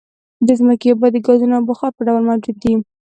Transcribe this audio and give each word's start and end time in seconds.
د 0.45 0.47
ځمکې 0.59 0.87
اوبه 0.91 1.07
د 1.11 1.17
ګازونو 1.25 1.53
او 1.57 1.65
بخار 1.69 1.91
په 1.95 2.01
ډول 2.07 2.23
موجود 2.29 2.55
دي 2.63 2.73